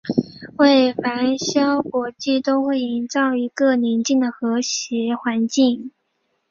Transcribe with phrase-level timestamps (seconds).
[0.57, 5.91] 为繁嚣国际都会营造一个宁静和谐环境。